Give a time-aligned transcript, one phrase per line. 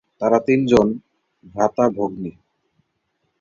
[0.21, 0.87] তাঁরা তিনজন
[1.43, 2.31] ভ্রাতা-ভগ্নী।